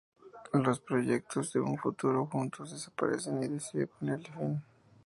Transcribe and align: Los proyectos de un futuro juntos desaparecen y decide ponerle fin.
Los 0.53 0.79
proyectos 0.79 1.53
de 1.53 1.59
un 1.59 1.77
futuro 1.77 2.25
juntos 2.25 2.71
desaparecen 2.71 3.43
y 3.43 3.47
decide 3.49 3.85
ponerle 3.85 4.31
fin. 4.31 4.63